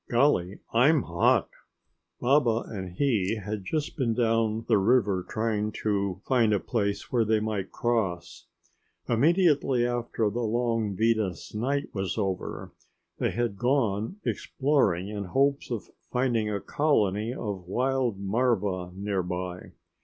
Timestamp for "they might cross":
7.23-8.47